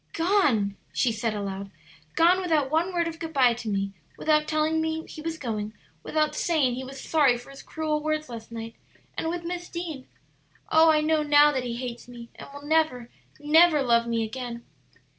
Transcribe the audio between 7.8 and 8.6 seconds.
words last